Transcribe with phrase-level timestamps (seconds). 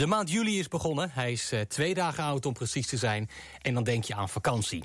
[0.00, 1.10] De maand juli is begonnen.
[1.12, 3.28] Hij is uh, twee dagen oud om precies te zijn.
[3.62, 4.84] En dan denk je aan vakantie.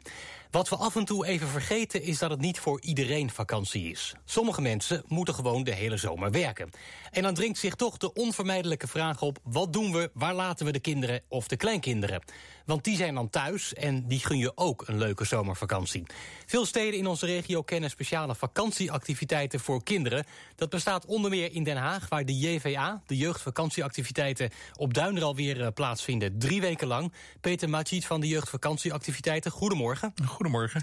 [0.56, 4.14] Wat we af en toe even vergeten is dat het niet voor iedereen vakantie is.
[4.26, 6.70] Sommige mensen moeten gewoon de hele zomer werken.
[7.12, 9.38] En dan dringt zich toch de onvermijdelijke vraag op...
[9.44, 12.24] wat doen we, waar laten we de kinderen of de kleinkinderen?
[12.66, 16.04] Want die zijn dan thuis en die gun je ook een leuke zomervakantie.
[16.46, 20.26] Veel steden in onze regio kennen speciale vakantieactiviteiten voor kinderen.
[20.56, 23.02] Dat bestaat onder meer in Den Haag, waar de JVA...
[23.06, 26.40] de jeugdvakantieactiviteiten op Duinral weer uh, plaatsvinden.
[26.40, 27.14] Drie weken lang.
[27.42, 29.52] Peter Majid van de jeugdvakantieactiviteiten.
[29.52, 30.14] Goedemorgen.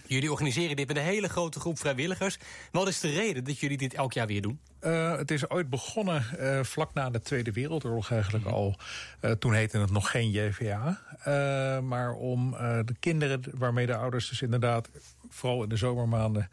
[0.07, 2.39] Jullie organiseren dit met een hele grote groep vrijwilligers.
[2.71, 4.61] Wat is de reden dat jullie dit elk jaar weer doen?
[4.81, 8.77] Uh, het is ooit begonnen uh, vlak na de Tweede Wereldoorlog eigenlijk al.
[9.21, 11.01] Uh, toen heette het nog geen JVA.
[11.81, 12.51] maar om
[12.85, 14.89] de kinderen waarmee de ouders dus inderdaad...
[15.29, 16.51] vooral in de zomermaanden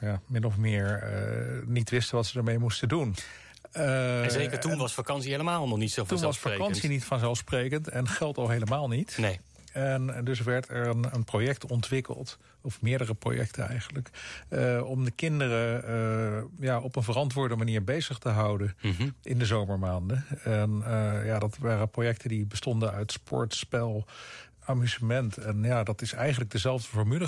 [0.00, 1.12] ja, min of meer
[1.66, 3.14] niet wisten wat ze ermee moesten doen...
[3.76, 6.60] Uh, en zeker toen was vakantie helemaal nog niet zo vanzelfsprekend.
[6.60, 9.18] Toen was vakantie niet vanzelfsprekend en geld al helemaal niet.
[9.18, 9.40] Nee.
[9.72, 14.10] En dus werd er een, een project ontwikkeld, of meerdere projecten eigenlijk...
[14.50, 19.14] Uh, om de kinderen uh, ja, op een verantwoorde manier bezig te houden mm -hmm.
[19.22, 20.24] in de zomermaanden.
[20.44, 24.06] En uh, ja, dat waren projecten die bestonden uit sport, spel,
[24.64, 25.36] amusement.
[25.36, 27.26] En ja, dat is eigenlijk dezelfde formule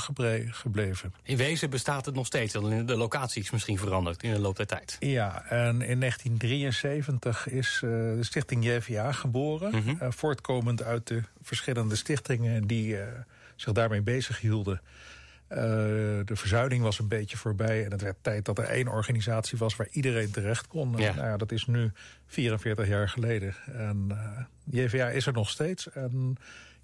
[0.50, 1.14] gebleven.
[1.22, 4.56] In wezen bestaat het nog steeds, alleen de locatie is misschien veranderd in de loop
[4.56, 4.96] der tijd.
[5.00, 9.70] Ja, en in 1973 is uh, de stichting JVA geboren.
[9.74, 9.98] Mm -hmm.
[10.02, 13.02] uh, voortkomend uit de verschillende stichtingen die uh,
[13.56, 14.80] zich daarmee bezig hielden.
[15.48, 17.84] de verzuiling was een beetje voorbij.
[17.84, 20.96] En het werd tijd dat er één organisatie was waar iedereen terecht kon.
[20.96, 21.14] Ja.
[21.14, 21.92] Nou ja, dat is nu
[22.26, 23.54] 44 jaar geleden.
[23.72, 24.18] En
[24.64, 25.90] JVA is er nog steeds.
[25.90, 26.36] En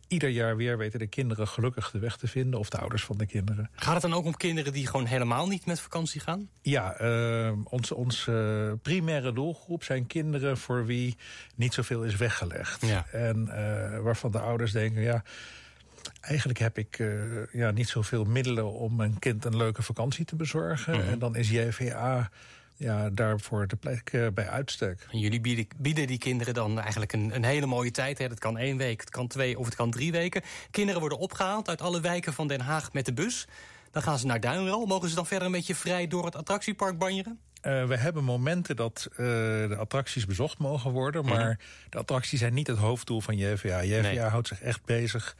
[0.08, 2.60] ieder jaar weer weten de kinderen gelukkig de weg te vinden...
[2.60, 3.70] of de ouders van de kinderen.
[3.74, 6.48] Gaat het dan ook om kinderen die gewoon helemaal niet met vakantie gaan?
[6.62, 10.58] Ja, uh, onze ons, uh, primaire doelgroep zijn kinderen...
[10.58, 11.16] voor wie
[11.54, 12.86] niet zoveel is weggelegd.
[12.86, 13.06] Ja.
[13.12, 15.02] En uh, waarvan de ouders denken...
[15.02, 15.22] ja.
[16.20, 17.02] Eigenlijk heb ik
[17.52, 20.94] ja, niet zoveel middelen om mijn kind een leuke vakantie te bezorgen.
[20.94, 21.08] Mm -hmm.
[21.08, 22.30] En dan is JVA
[22.78, 25.06] ja, daarvoor de plek uh, bij uitstek.
[25.12, 28.18] En jullie bieden, bieden, die kinderen dan eigenlijk een, een hele mooie tijd.
[28.18, 28.28] Hè?
[28.28, 30.42] Dat kan één week, het kan twee of het kan drie weken.
[30.70, 33.46] Kinderen worden opgehaald uit alle wijken van Den Haag met de bus.
[33.90, 34.86] Dan gaan ze naar Duinral.
[34.86, 37.38] Mogen ze dan verder een beetje vrij door het attractiepark banjeren?
[37.62, 41.24] Uh, we hebben momenten dat uh, de attracties bezocht mogen worden.
[41.24, 41.90] Maar mm -hmm.
[41.90, 43.82] de attracties zijn niet het hoofddoel van JVA.
[43.82, 44.20] JVA nee.
[44.20, 45.36] houdt zich echt bezig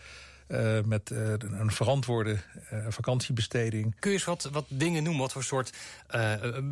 [0.48, 2.36] uh, met uh, een verantwoorde
[2.72, 3.94] uh, vakantiebesteding.
[3.98, 5.22] Kun je eens wat, wat dingen noemen?
[5.22, 5.72] Wat voor soort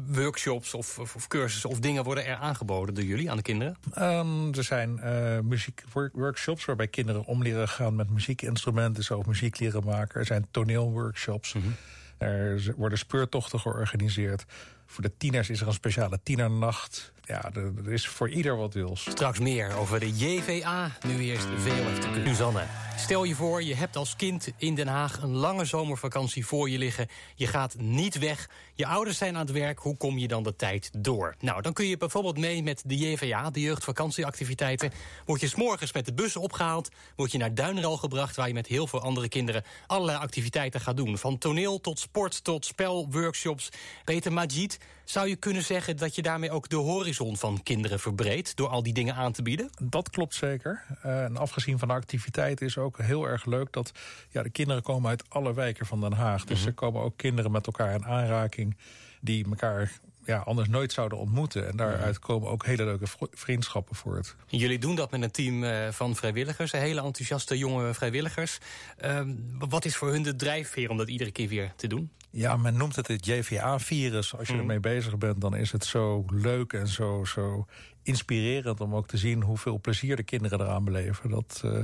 [0.06, 3.76] workshops of, of, of, cursussen of dingen worden er aangeboden door jullie aan de kinderen?
[3.98, 5.00] Um, er zijn
[5.48, 9.04] muziekworkshops waarbij kinderen om leren gaan met muziekinstrumenten.
[9.04, 10.20] Zo muziek leren maken.
[10.20, 11.52] Er zijn toneelworkshops.
[11.52, 11.74] Mm -hmm.
[12.18, 14.44] Er worden speurtochten georganiseerd.
[14.86, 17.12] Voor de tieners is er een speciale tienernacht.
[17.26, 19.06] Ja, er is voor ieder wat wils.
[19.10, 20.90] Straks meer over de JVA.
[21.06, 22.24] Nu eerst VOF.
[22.24, 22.62] Suzanne,
[22.96, 25.22] stel je voor, je hebt als kind in Den Haag...
[25.22, 27.08] een lange zomervakantie voor je liggen.
[27.34, 28.48] Je gaat niet weg.
[28.74, 29.78] Je ouders zijn aan het werk.
[29.78, 31.34] Hoe kom je dan de tijd door?
[31.40, 34.92] Nou, dan kun je bijvoorbeeld mee met de JVA, de jeugdvakantieactiviteiten.
[35.24, 36.88] Word je s'morgens met de bus opgehaald.
[37.16, 39.64] Word je naar Duinral gebracht, waar je met heel veel andere kinderen...
[39.86, 41.18] allerlei activiteiten gaat doen.
[41.18, 43.68] Van toneel tot sport tot spel, workshops.
[44.04, 44.78] Peter Majid,
[45.10, 48.56] zou je kunnen zeggen dat je daarmee ook de horizon van kinderen verbreedt...
[48.56, 49.70] door al die dingen aan te bieden?
[49.82, 50.82] Dat klopt zeker.
[51.04, 53.72] Uh, en afgezien van de activiteit is ook heel erg leuk...
[53.72, 53.92] dat
[54.30, 56.44] ja, de kinderen komen uit alle wijken van Den Haag.
[56.44, 56.66] Dus mm -hmm.
[56.66, 58.76] er komen ook kinderen met elkaar in aanraking...
[59.20, 59.92] die elkaar
[60.26, 61.68] ja, anders nooit zouden ontmoeten.
[61.68, 64.36] En daaruit komen ook hele leuke vriendschappen voort.
[64.46, 68.58] Jullie doen dat met een team uh, van vrijwilligers, hele enthousiaste jonge vrijwilligers.
[69.04, 69.20] Uh,
[69.58, 72.10] wat is voor hun de drijfveer om dat iedere keer weer te doen?
[72.30, 74.36] Ja, men noemt het het JVA-virus.
[74.36, 74.60] Als je mm.
[74.60, 77.66] ermee bezig bent, dan is het zo leuk en zo, zo
[78.02, 78.80] inspirerend...
[78.80, 81.30] om ook te zien hoeveel plezier de kinderen eraan beleven.
[81.30, 81.62] Dat...
[81.64, 81.78] Uh,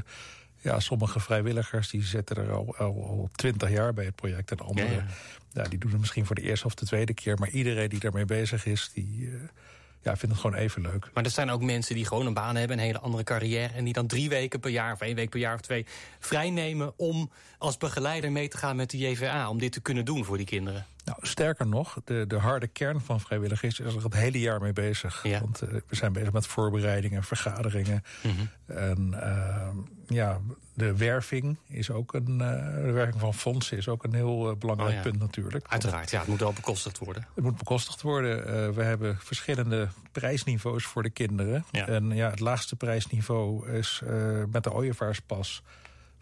[0.63, 4.51] ja, sommige vrijwilligers die zitten er al, al, twintig jaar bij het project.
[4.51, 5.05] En anderen ja,
[5.53, 5.63] ja.
[5.63, 7.39] ja, die doen het misschien voor de eerste of de tweede keer.
[7.39, 9.35] Maar iedereen die daarmee bezig is, die uh,
[10.03, 11.11] ja, vindt het gewoon even leuk.
[11.15, 13.75] Maar er zijn ook mensen die gewoon een baan hebben, een hele andere carrière...
[13.75, 15.87] en die dan drie weken per jaar of één week per jaar of twee
[16.19, 16.93] vrijnemen...
[16.97, 20.37] om als begeleider mee te gaan met de JVA, om dit te kunnen doen voor
[20.37, 20.87] die kinderen.
[21.05, 24.73] Nou, sterker nog, de, de harde kern van vrijwilligers is er het hele jaar mee
[24.73, 25.23] bezig.
[25.23, 25.41] Ja.
[25.41, 28.05] Want uh, we zijn bezig met voorbereidingen, vergaderingen.
[28.23, 28.77] Mm -hmm.
[28.77, 29.69] En uh,
[30.07, 30.41] ja,
[30.75, 32.33] de werving is ook een.
[32.33, 35.03] Uh, de werving van fondsen is ook een heel belangrijk oh ja.
[35.03, 35.67] punt natuurlijk.
[35.69, 37.27] Uiteraard, ja, het moet wel bekostigd worden.
[37.35, 38.75] Het moet bekostigd worden.
[38.75, 41.65] we hebben verschillende prijsniveaus voor de kinderen.
[41.71, 41.87] Ja.
[41.87, 44.03] En ja, het laagste prijsniveau is
[44.51, 45.63] met de ooievaarspas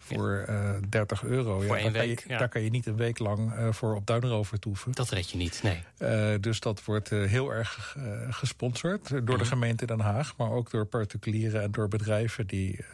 [0.01, 0.79] voor ja.
[0.89, 1.59] 30 euro.
[1.59, 4.05] Voor ja, daar, week, kan je, daar kan je niet een week lang voor op
[4.05, 4.91] Duinrover toeven.
[4.91, 5.83] Dat red je niet, nee.
[5.99, 7.97] Uh, dus dat wordt heel erg
[8.29, 9.43] gesponsord door de Mhm.
[9.45, 10.33] gemeente Den Haag...
[10.37, 12.47] maar ook door particulieren en door bedrijven...
[12.47, 12.85] die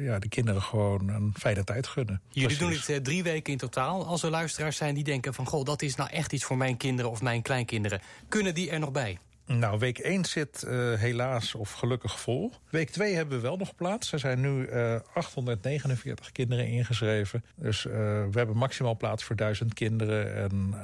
[0.00, 2.20] ja, de kinderen gewoon een fijne tijd gunnen.
[2.28, 4.06] Jullie doen dit drie weken in totaal.
[4.06, 5.46] Als er luisteraars zijn die denken van...
[5.46, 8.00] goh, dat is nou echt iets voor mijn kinderen of mijn kleinkinderen.
[8.28, 9.18] Kunnen die er nog bij?
[9.48, 12.52] Nou, week 1 zit uh, helaas of gelukkig vol.
[12.70, 14.12] Week 2 hebben we wel nog plaats.
[14.12, 17.44] Er zijn nu uh, 849 kinderen ingeschreven.
[17.54, 20.74] Dus uh, we hebben maximaal plaats voor 1000 kinderen en,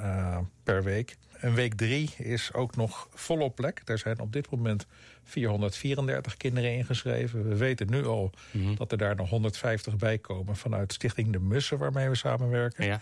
[0.63, 1.15] per week.
[1.39, 3.81] En week 3 is ook nog volop plek.
[3.85, 4.85] Er zijn op dit moment
[5.23, 7.49] 434 kinderen ingeschreven.
[7.49, 8.75] We weten nu al mm -hmm.
[8.75, 10.55] dat er daar nog 150 bij komen...
[10.55, 12.85] vanuit Stichting De Mussen, waarmee we samenwerken.
[12.85, 13.01] Ja.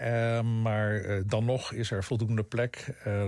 [0.00, 2.94] Uh, maar uh, dan nog is er voldoende plek.
[3.06, 3.24] Uh,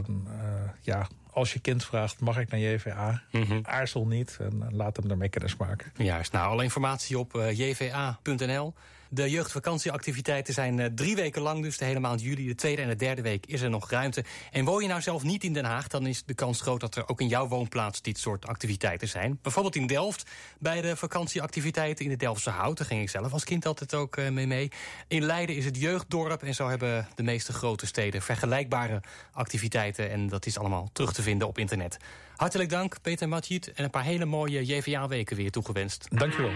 [0.80, 3.22] ja, als je kind vraagt, mag ik naar JVA?
[3.30, 3.60] Mm -hmm.
[3.62, 5.92] Aarzel niet en laat hem ermee kennis maken.
[5.96, 8.74] Juist, nou, alle informatie op uh, jva.nl.
[9.10, 12.46] De jeugdvakantieactiviteiten zijn uh, drie weken lang, dus de hele maand juli.
[12.46, 14.24] De tweede en de derde week is er nog ruimte.
[14.50, 16.96] En woon je nou zelf niet in Den Haag, dan is de kans groot dat
[16.96, 19.38] er ook in jouw woonplaats dit soort activiteiten zijn.
[19.42, 22.78] Bijvoorbeeld in Delft, bij de vakantieactiviteiten in de Delftse Hout.
[22.78, 24.70] Daar ging ik zelf als kind altijd ook uh, mee mee.
[25.08, 29.02] In Leiden is het jeugddorp en zo hebben de meeste grote steden vergelijkbare
[29.32, 30.10] activiteiten.
[30.10, 31.96] En dat is allemaal terug te vinden op internet.
[32.36, 36.06] Hartelijk dank, Peter Matjiet, en een paar hele mooie JVA-weken weer toegewenst.
[36.10, 36.52] Dankjewel.